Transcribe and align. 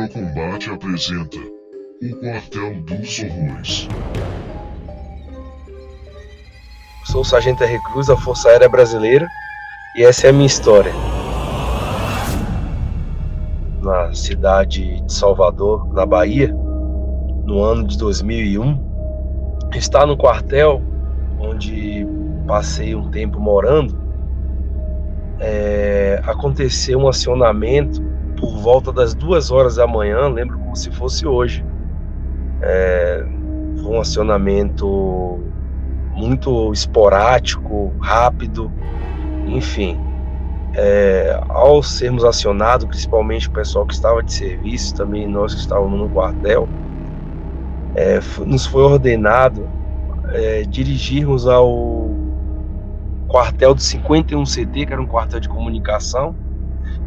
Afrocombate 0.00 0.70
apresenta 0.70 1.36
O 1.36 2.16
Quartel 2.20 2.80
dos 2.84 3.22
Horrores. 3.22 3.88
Sou 7.04 7.20
o 7.20 7.24
Sargento 7.24 7.62
R. 7.62 7.78
Da 8.06 8.16
Força 8.16 8.48
Aérea 8.48 8.68
Brasileira 8.68 9.28
e 9.98 10.02
essa 10.02 10.26
é 10.26 10.30
a 10.30 10.32
minha 10.32 10.46
história. 10.46 10.92
Na 13.82 14.14
cidade 14.14 15.02
de 15.02 15.12
Salvador, 15.12 15.92
na 15.92 16.06
Bahia, 16.06 16.48
no 17.44 17.62
ano 17.62 17.86
de 17.86 17.98
2001, 17.98 19.68
está 19.74 20.06
no 20.06 20.16
quartel 20.16 20.80
onde 21.38 22.06
passei 22.46 22.94
um 22.94 23.10
tempo 23.10 23.38
morando, 23.38 24.00
é, 25.40 26.22
aconteceu 26.24 26.98
um 26.98 27.08
acionamento 27.08 28.09
por 28.40 28.56
volta 28.56 28.90
das 28.90 29.14
duas 29.14 29.50
horas 29.50 29.76
da 29.76 29.86
manhã, 29.86 30.26
lembro 30.28 30.58
como 30.58 30.74
se 30.74 30.90
fosse 30.90 31.26
hoje. 31.26 31.64
É, 32.62 33.24
foi 33.82 33.92
um 33.92 34.00
acionamento 34.00 35.38
muito 36.14 36.72
esporádico, 36.72 37.92
rápido, 38.00 38.70
enfim. 39.46 39.98
É, 40.74 41.38
ao 41.48 41.82
sermos 41.82 42.24
acionados, 42.24 42.86
principalmente 42.86 43.48
o 43.48 43.52
pessoal 43.52 43.84
que 43.86 43.92
estava 43.92 44.22
de 44.22 44.32
serviço, 44.32 44.94
também 44.94 45.26
nós 45.26 45.54
que 45.54 45.60
estávamos 45.60 45.98
no 45.98 46.08
quartel, 46.08 46.68
é, 47.94 48.20
nos 48.46 48.66
foi 48.66 48.82
ordenado 48.82 49.68
é, 50.32 50.62
dirigirmos 50.62 51.46
ao 51.46 52.10
quartel 53.28 53.74
do 53.74 53.80
51 53.80 54.44
CT, 54.44 54.86
que 54.86 54.92
era 54.92 55.02
um 55.02 55.06
quartel 55.06 55.40
de 55.40 55.48
comunicação, 55.48 56.34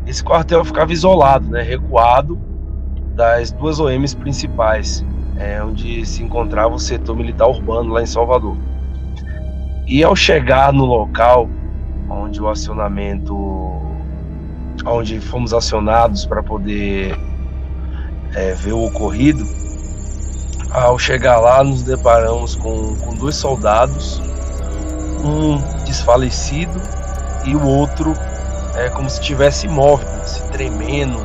esse 0.06 0.24
quartel 0.24 0.64
ficava 0.66 0.92
isolado, 0.92 1.48
né, 1.50 1.62
recuado 1.62 2.40
das 3.16 3.52
duas 3.52 3.80
OMs 3.80 4.16
principais, 4.16 5.06
é, 5.38 5.64
onde 5.64 6.06
se 6.06 6.24
encontrava 6.24 6.74
o 6.76 6.80
setor 6.80 7.16
militar 7.16 7.48
urbano 7.48 7.94
lá 7.94 8.02
em 8.02 8.06
Salvador. 8.06 8.58
E 9.88 10.04
ao 10.04 10.16
chegar 10.16 10.74
no 10.74 10.86
local 10.86 11.48
onde 12.10 12.42
o 12.42 12.50
acionamento, 12.50 13.36
onde 14.86 15.20
fomos 15.20 15.54
acionados 15.54 16.26
para 16.26 16.44
poder 16.44 17.18
é, 18.34 18.54
ver 18.54 18.74
o 18.74 18.86
ocorrido, 18.86 19.44
ao 20.72 20.98
chegar 20.98 21.40
lá 21.40 21.64
nos 21.64 21.84
deparamos 21.84 22.56
com, 22.56 22.96
com 22.96 23.16
dois 23.16 23.36
soldados, 23.36 24.22
um 25.24 25.58
desfalecido 25.86 26.82
e 27.46 27.56
o 27.56 27.64
outro 27.66 28.14
é 28.76 28.90
como 28.90 29.10
se 29.10 29.20
estivesse 29.20 29.68
imóvel, 29.68 30.08
se 30.26 30.42
tremendo, 30.52 31.20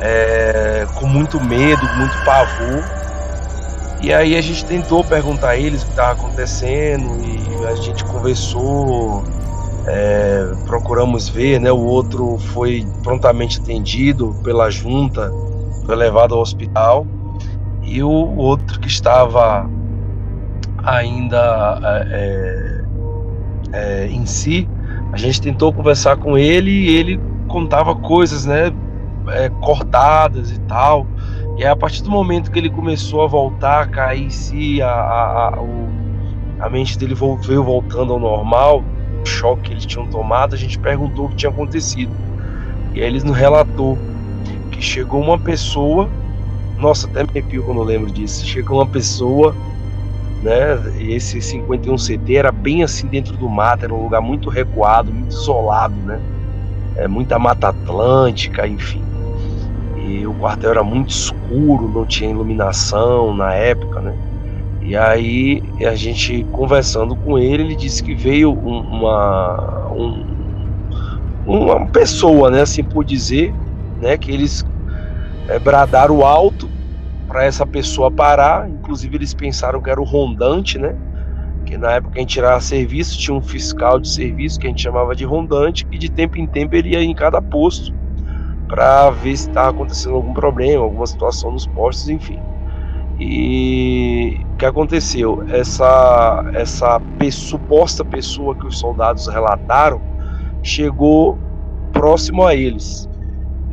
é, 0.00 0.86
com 0.94 1.06
muito 1.06 1.40
medo, 1.40 1.82
muito 1.96 2.16
pavor. 2.24 2.84
E 4.00 4.12
aí 4.12 4.36
a 4.36 4.40
gente 4.40 4.64
tentou 4.64 5.02
perguntar 5.02 5.50
a 5.50 5.56
eles 5.56 5.82
o 5.82 5.86
que 5.86 5.90
estava 5.90 6.12
acontecendo 6.12 7.20
e 7.24 7.66
a 7.66 7.74
gente 7.74 8.04
conversou, 8.04 9.24
é, 9.86 10.52
procuramos 10.66 11.28
ver, 11.28 11.60
né? 11.60 11.72
O 11.72 11.80
outro 11.80 12.38
foi 12.38 12.86
prontamente 13.02 13.60
atendido 13.60 14.36
pela 14.44 14.70
junta, 14.70 15.32
foi 15.84 15.96
levado 15.96 16.34
ao 16.34 16.40
hospital 16.40 17.06
e 17.82 18.02
o 18.02 18.36
outro 18.36 18.78
que 18.78 18.88
estava 18.88 19.68
ainda 20.84 22.06
é, 22.10 22.84
é, 23.72 24.06
em 24.06 24.24
si 24.26 24.68
a 25.12 25.16
gente 25.16 25.40
tentou 25.40 25.72
conversar 25.72 26.16
com 26.16 26.36
ele 26.36 26.70
e 26.70 26.96
ele 26.96 27.20
contava 27.48 27.94
coisas, 27.94 28.44
né, 28.44 28.72
é, 29.28 29.48
cortadas 29.48 30.50
e 30.50 30.60
tal. 30.60 31.06
E 31.56 31.64
aí, 31.64 31.70
a 31.70 31.76
partir 31.76 32.02
do 32.02 32.10
momento 32.10 32.50
que 32.50 32.58
ele 32.58 32.70
começou 32.70 33.22
a 33.22 33.26
voltar 33.26 33.88
cair 33.90 34.26
em 34.26 34.30
si, 34.30 34.80
a, 34.80 34.88
a, 34.88 35.54
a, 35.56 35.60
o, 35.60 35.88
a 36.60 36.68
mente 36.68 36.96
dele 36.98 37.14
veio 37.42 37.64
voltando 37.64 38.12
ao 38.12 38.20
normal, 38.20 38.84
o 39.22 39.26
choque 39.26 39.62
que 39.62 39.72
eles 39.72 39.86
tinham 39.86 40.06
tomado, 40.06 40.54
a 40.54 40.58
gente 40.58 40.78
perguntou 40.78 41.26
o 41.26 41.28
que 41.30 41.36
tinha 41.36 41.50
acontecido. 41.50 42.12
E 42.94 43.00
aí 43.00 43.06
eles 43.06 43.24
nos 43.24 43.36
relatou 43.36 43.98
que 44.70 44.80
chegou 44.80 45.20
uma 45.20 45.38
pessoa, 45.38 46.08
nossa, 46.78 47.08
até 47.08 47.24
me 47.24 47.30
arrepio 47.30 47.64
quando 47.64 47.78
eu 47.78 47.84
lembro 47.84 48.10
disso, 48.10 48.46
chegou 48.46 48.78
uma 48.78 48.86
pessoa 48.86 49.54
né? 50.42 50.78
Esse 51.00 51.40
51 51.40 51.96
CT 51.96 52.36
era 52.36 52.52
bem 52.52 52.82
assim 52.82 53.06
dentro 53.06 53.36
do 53.36 53.48
mato, 53.48 53.84
era 53.84 53.94
um 53.94 54.02
lugar 54.02 54.20
muito 54.20 54.48
recuado, 54.48 55.12
muito 55.12 55.32
isolado, 55.32 55.94
né? 55.94 56.20
É, 56.96 57.08
muita 57.08 57.38
mata 57.38 57.68
atlântica, 57.68 58.66
enfim. 58.66 59.02
E 60.04 60.26
o 60.26 60.34
quartel 60.34 60.70
era 60.70 60.84
muito 60.84 61.10
escuro, 61.10 61.88
não 61.88 62.06
tinha 62.06 62.30
iluminação 62.30 63.34
na 63.34 63.54
época, 63.54 64.00
né? 64.00 64.16
E 64.82 64.96
aí 64.96 65.62
a 65.86 65.94
gente 65.94 66.46
conversando 66.50 67.14
com 67.14 67.38
ele, 67.38 67.62
ele 67.62 67.76
disse 67.76 68.02
que 68.02 68.14
veio 68.14 68.52
uma 68.52 69.88
um, 69.92 70.24
uma 71.46 71.86
pessoa, 71.86 72.50
né, 72.50 72.62
assim 72.62 72.82
por 72.82 73.04
dizer, 73.04 73.54
né, 74.00 74.16
que 74.16 74.30
eles 74.30 74.64
é, 75.48 75.58
bradaram 75.58 76.24
alto 76.24 76.68
para 77.28 77.44
essa 77.44 77.64
pessoa 77.66 78.10
parar. 78.10 78.68
Inclusive 78.68 79.16
eles 79.16 79.34
pensaram 79.34 79.80
que 79.80 79.90
era 79.90 80.00
o 80.00 80.04
rondante, 80.04 80.78
né? 80.78 80.96
Que 81.64 81.76
na 81.76 81.92
época 81.92 82.14
a 82.16 82.20
gente 82.20 82.30
tirava 82.30 82.60
serviço, 82.60 83.18
tinha 83.18 83.36
um 83.36 83.42
fiscal 83.42 84.00
de 84.00 84.08
serviço 84.08 84.58
que 84.58 84.66
a 84.66 84.70
gente 84.70 84.82
chamava 84.82 85.14
de 85.14 85.24
rondante, 85.24 85.86
e 85.92 85.98
de 85.98 86.10
tempo 86.10 86.38
em 86.38 86.46
tempo 86.46 86.74
ele 86.74 86.90
ia 86.90 87.02
em 87.02 87.14
cada 87.14 87.40
posto 87.42 87.92
para 88.66 89.10
ver 89.10 89.36
se 89.36 89.48
estava 89.48 89.70
acontecendo 89.70 90.14
algum 90.14 90.32
problema, 90.32 90.82
alguma 90.82 91.06
situação 91.06 91.52
nos 91.52 91.66
postos, 91.66 92.08
enfim. 92.08 92.38
E 93.20 94.40
o 94.54 94.56
que 94.56 94.64
aconteceu? 94.64 95.44
Essa, 95.48 96.44
essa 96.54 97.00
suposta 97.32 98.04
pessoa 98.04 98.54
que 98.54 98.66
os 98.66 98.78
soldados 98.78 99.26
relataram 99.26 100.00
chegou 100.62 101.38
próximo 101.92 102.46
a 102.46 102.54
eles. 102.54 103.08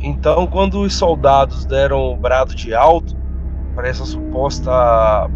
Então, 0.00 0.46
quando 0.46 0.80
os 0.80 0.94
soldados 0.94 1.64
deram 1.64 2.12
o 2.12 2.16
brado 2.16 2.54
de 2.54 2.74
alto, 2.74 3.16
para 3.76 3.88
essa 3.88 4.06
suposta, 4.06 4.72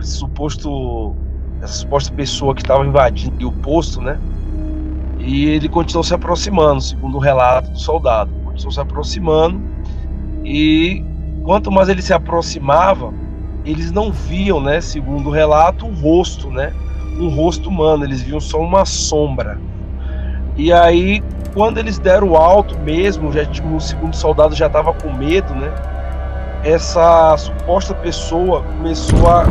esse 0.00 0.12
suposto, 0.12 1.14
essa 1.60 1.74
suposta 1.74 2.12
pessoa 2.12 2.54
que 2.54 2.62
estava 2.62 2.84
invadindo 2.84 3.46
o 3.46 3.52
posto, 3.52 4.00
né? 4.00 4.18
E 5.18 5.44
ele 5.44 5.68
continuou 5.68 6.02
se 6.02 6.14
aproximando, 6.14 6.80
segundo 6.80 7.18
o 7.18 7.20
relato 7.20 7.70
do 7.70 7.78
soldado. 7.78 8.32
Continuou 8.42 8.72
se 8.72 8.80
aproximando 8.80 9.60
e 10.42 11.04
quanto 11.44 11.70
mais 11.70 11.90
ele 11.90 12.00
se 12.00 12.14
aproximava, 12.14 13.12
eles 13.64 13.92
não 13.92 14.10
viam, 14.10 14.58
né, 14.58 14.80
segundo 14.80 15.28
o 15.28 15.32
relato, 15.32 15.86
um 15.86 15.92
rosto, 15.92 16.50
né? 16.50 16.72
Um 17.18 17.28
rosto 17.28 17.68
humano, 17.68 18.04
eles 18.04 18.22
viam 18.22 18.40
só 18.40 18.58
uma 18.58 18.86
sombra. 18.86 19.60
E 20.56 20.72
aí, 20.72 21.22
quando 21.52 21.76
eles 21.76 21.98
deram 21.98 22.30
o 22.30 22.36
alto 22.36 22.78
mesmo, 22.78 23.30
já 23.30 23.44
tipo, 23.44 23.76
o 23.76 23.80
segundo 23.80 24.16
soldado 24.16 24.54
já 24.54 24.66
estava 24.66 24.94
com 24.94 25.12
medo, 25.12 25.54
né? 25.54 25.70
Essa 26.62 27.36
suposta 27.36 27.94
pessoa 27.94 28.62
começou 28.62 29.28
a 29.28 29.46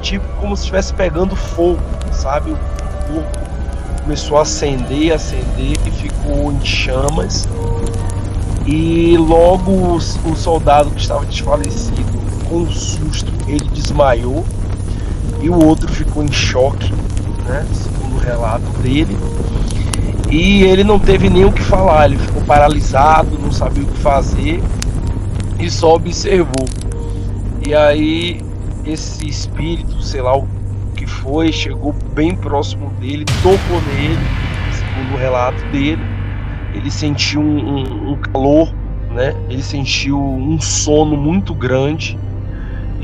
tipo 0.00 0.26
como 0.40 0.56
se 0.56 0.62
estivesse 0.62 0.92
pegando 0.92 1.34
fogo, 1.34 1.80
sabe? 2.12 2.50
O 2.50 2.56
corpo 3.12 3.38
começou 4.02 4.38
a 4.38 4.42
acender, 4.42 5.12
acender 5.12 5.76
e 5.86 5.90
ficou 5.90 6.52
em 6.52 6.64
chamas. 6.64 7.48
E 8.66 9.16
logo 9.18 9.96
o, 9.96 10.00
soldado 10.36 10.90
que 10.90 11.00
estava 11.00 11.24
desfalecido, 11.24 12.04
com 12.48 12.56
um 12.56 12.70
susto, 12.70 13.30
ele 13.46 13.64
desmaiou 13.70 14.44
e 15.40 15.50
o 15.50 15.64
outro 15.64 15.90
ficou 15.92 16.22
em 16.22 16.32
choque, 16.32 16.92
né? 17.46 17.66
Segundo 17.72 18.16
o 18.16 18.18
relato 18.18 18.70
dele. 18.82 19.16
E 20.30 20.64
ele 20.64 20.82
não 20.82 20.98
teve 20.98 21.28
nem 21.28 21.44
o 21.44 21.52
que 21.52 21.62
falar, 21.62 22.06
ele 22.06 22.18
ficou 22.18 22.42
paralisado, 22.42 23.38
não 23.38 23.52
sabia 23.52 23.84
o 23.84 23.86
que 23.86 23.98
fazer 23.98 24.62
e 25.58 25.70
só 25.70 25.94
observou. 25.94 26.66
E 27.66 27.74
aí 27.74 28.40
esse 28.84 29.26
espírito, 29.28 30.02
sei 30.02 30.20
lá 30.20 30.36
o 30.36 30.46
que 30.96 31.06
foi, 31.06 31.52
chegou 31.52 31.94
bem 32.14 32.34
próximo 32.34 32.90
dele, 33.00 33.24
tocou 33.42 33.80
nele, 33.94 34.18
segundo 34.72 35.14
o 35.14 35.18
relato 35.18 35.64
dele. 35.66 36.02
Ele 36.74 36.90
sentiu 36.90 37.40
um, 37.40 37.78
um, 37.78 38.12
um 38.12 38.16
calor, 38.16 38.72
né? 39.10 39.34
Ele 39.48 39.62
sentiu 39.62 40.20
um 40.20 40.60
sono 40.60 41.16
muito 41.16 41.54
grande 41.54 42.18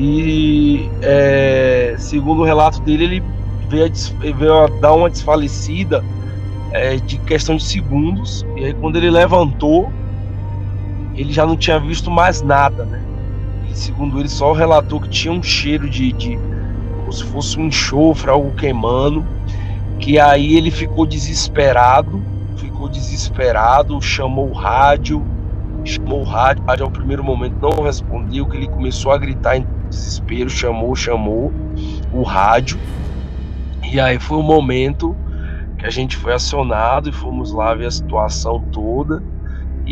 e 0.03 0.88
é, 1.03 1.94
segundo 1.99 2.41
o 2.41 2.44
relato 2.44 2.81
dele, 2.81 3.05
ele 3.05 3.23
veio 3.69 3.85
a, 3.85 4.32
veio 4.32 4.55
a 4.55 4.67
dar 4.81 4.94
uma 4.94 5.11
desfalecida 5.11 6.03
é, 6.73 6.96
de 6.96 7.19
questão 7.19 7.56
de 7.56 7.64
segundos. 7.64 8.46
E 8.56 8.64
aí 8.64 8.73
quando 8.75 8.96
ele 8.96 9.11
levantou, 9.11 9.93
ele 11.20 11.32
já 11.32 11.44
não 11.44 11.56
tinha 11.56 11.78
visto 11.78 12.11
mais 12.11 12.40
nada, 12.40 12.84
né? 12.84 13.00
E, 13.70 13.76
segundo 13.76 14.19
ele, 14.19 14.28
só 14.28 14.52
relatou 14.52 15.00
que 15.00 15.08
tinha 15.08 15.32
um 15.32 15.43
cheiro 15.43 15.88
de, 15.88 16.12
de 16.12 16.38
como 17.00 17.12
se 17.12 17.25
fosse 17.25 17.58
um 17.58 17.67
enxofre, 17.67 18.31
algo 18.31 18.52
queimando, 18.52 19.25
que 19.99 20.19
aí 20.19 20.56
ele 20.56 20.70
ficou 20.70 21.05
desesperado, 21.05 22.22
ficou 22.56 22.88
desesperado, 22.88 24.00
chamou 24.00 24.49
o 24.49 24.52
rádio, 24.52 25.22
chamou 25.84 26.20
o 26.20 26.25
rádio, 26.25 26.64
rádio 26.64 26.84
ao 26.84 26.90
primeiro 26.90 27.22
momento 27.22 27.56
não 27.61 27.82
respondeu, 27.82 28.46
que 28.46 28.56
ele 28.56 28.69
começou 28.69 29.12
a 29.12 29.19
gritar 29.19 29.56
em 29.56 29.67
desespero, 29.88 30.49
chamou, 30.49 30.94
chamou 30.94 31.52
o 32.12 32.22
rádio. 32.22 32.78
E 33.93 33.99
aí 33.99 34.19
foi 34.19 34.38
o 34.38 34.43
momento 34.43 35.17
que 35.76 35.84
a 35.84 35.90
gente 35.90 36.17
foi 36.17 36.32
acionado 36.32 37.08
e 37.08 37.12
fomos 37.12 37.52
lá 37.52 37.75
ver 37.75 37.87
a 37.87 37.90
situação 37.90 38.61
toda. 38.72 39.22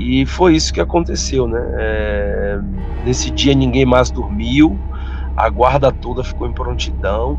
E 0.01 0.25
foi 0.25 0.55
isso 0.55 0.73
que 0.73 0.81
aconteceu, 0.81 1.49
né? 1.49 1.61
É, 1.77 2.61
nesse 3.05 3.33
dia 3.33 3.53
ninguém 3.53 3.85
mais 3.85 4.13
dormiu, 4.13 4.79
a 5.37 5.51
guarda 5.51 5.91
toda 5.91 6.23
ficou 6.23 6.47
em 6.47 6.53
prontidão. 6.53 7.37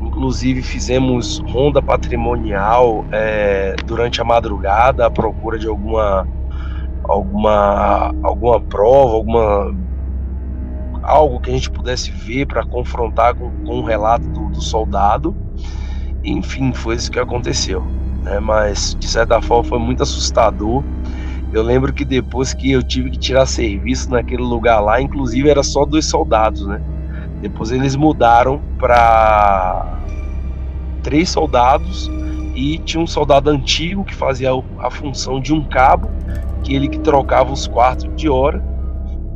Inclusive 0.00 0.62
fizemos 0.62 1.42
ronda 1.46 1.82
patrimonial 1.82 3.04
é, 3.12 3.76
durante 3.84 4.18
a 4.18 4.24
madrugada 4.24 5.04
à 5.06 5.10
procura 5.10 5.58
de 5.58 5.68
alguma 5.68 6.26
alguma 7.04 8.14
alguma 8.22 8.60
prova, 8.60 9.14
alguma 9.16 9.74
algo 11.02 11.38
que 11.38 11.50
a 11.50 11.52
gente 11.52 11.70
pudesse 11.70 12.10
ver 12.10 12.46
para 12.46 12.64
confrontar 12.64 13.34
com, 13.34 13.50
com 13.66 13.80
o 13.80 13.84
relato 13.84 14.26
do, 14.30 14.48
do, 14.48 14.62
soldado. 14.62 15.36
Enfim, 16.24 16.72
foi 16.72 16.94
isso 16.94 17.10
que 17.10 17.18
aconteceu. 17.18 17.84
Né? 18.22 18.40
Mas 18.40 18.96
de 18.98 19.06
certa 19.06 19.40
forma 19.42 19.64
foi 19.64 19.78
muito 19.78 20.02
assustador. 20.02 20.82
Eu 21.52 21.62
lembro 21.62 21.92
que 21.92 22.04
depois 22.04 22.54
que 22.54 22.70
eu 22.70 22.82
tive 22.82 23.10
que 23.10 23.18
tirar 23.18 23.44
serviço 23.46 24.10
naquele 24.10 24.42
lugar 24.42 24.80
lá, 24.80 25.00
inclusive 25.00 25.48
era 25.50 25.62
só 25.62 25.84
dois 25.84 26.06
soldados, 26.06 26.64
né? 26.66 26.80
Depois 27.40 27.72
eles 27.72 27.96
mudaram 27.96 28.62
para 28.78 30.00
três 31.02 31.30
soldados 31.30 32.08
e 32.54 32.78
tinha 32.78 33.02
um 33.02 33.06
soldado 33.06 33.50
antigo 33.50 34.04
que 34.04 34.14
fazia 34.14 34.50
a 34.78 34.90
função 34.90 35.40
de 35.40 35.52
um 35.52 35.66
cabo, 35.68 36.10
que 36.64 36.74
ele 36.74 36.88
que 36.88 37.00
trocava 37.00 37.52
os 37.52 37.66
quartos 37.66 38.14
de 38.16 38.28
hora. 38.28 38.62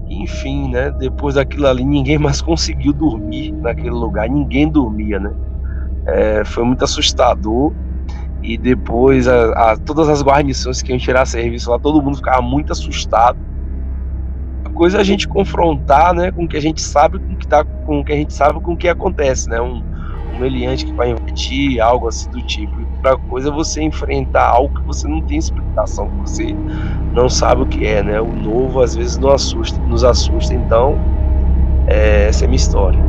Enfim, 0.09 0.71
né? 0.71 0.91
Depois 0.99 1.35
daquilo 1.35 1.67
ali, 1.67 1.85
ninguém 1.85 2.19
mais 2.19 2.41
conseguiu 2.43 2.93
dormir 2.93 3.53
naquele 3.53 3.91
lugar, 3.91 4.29
ninguém 4.29 4.71
dormia, 4.71 5.19
né? 5.19 5.33
É, 6.07 6.45
foi 6.45 6.65
muito 6.65 6.85
assustador. 6.85 7.73
E 8.45 8.59
depois, 8.59 9.27
a, 9.27 9.73
a, 9.73 9.77
todas 9.79 10.07
as 10.07 10.23
guarnições 10.23 10.83
que 10.83 10.93
iam 10.93 10.99
tirar 10.99 11.25
serviço 11.25 11.71
lá, 11.71 11.79
todo 11.79 12.03
mundo 12.03 12.19
ficava 12.19 12.43
muito 12.43 12.73
assustado. 12.73 13.39
A 14.67 14.69
coisa 14.69 14.99
é 14.99 15.01
a 15.01 15.05
gente 15.05 15.27
confrontar, 15.27 16.13
né, 16.13 16.31
com 16.31 16.45
o 16.45 16.49
que 16.49 16.59
a 16.59 16.61
gente 16.61 16.83
sabe, 16.83 17.19
com 17.19 17.33
o 17.33 17.37
que, 17.37 17.47
tá, 17.47 17.65
com 17.65 18.01
o 18.01 18.05
que 18.05 18.13
a 18.13 18.17
gente 18.17 18.35
sabe, 18.35 18.61
com 18.61 18.75
o 18.75 18.77
que 18.77 18.87
acontece, 18.87 19.49
né? 19.49 19.63
Um, 19.63 19.83
um 20.35 20.39
meliante 20.39 20.85
que 20.85 20.93
vai 20.93 21.11
invertir, 21.11 21.81
algo 21.81 22.07
assim 22.07 22.29
do 22.31 22.43
tipo. 22.43 22.75
Outra 22.97 23.17
coisa 23.17 23.49
é 23.49 23.53
você 23.53 23.83
enfrentar 23.83 24.47
algo 24.47 24.79
que 24.79 24.87
você 24.87 25.09
não 25.09 25.23
tem 25.23 25.39
explicação, 25.39 26.11
que 26.11 26.17
você 26.17 26.57
não 27.15 27.31
sabe 27.31 27.63
o 27.63 27.67
que 27.67 27.87
é, 27.87 28.03
né? 28.03 28.21
O 28.21 28.31
novo 28.31 28.83
às 28.83 28.95
vezes 28.95 29.17
nos 29.17 29.33
assusta, 29.33 29.81
nos 29.81 30.05
assusta. 30.05 30.53
Então, 30.53 30.99
é, 31.87 32.27
essa 32.29 32.45
é 32.45 32.47
a 32.47 32.49
minha 32.49 32.57
história. 32.57 33.01